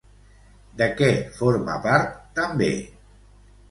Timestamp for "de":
0.79-0.87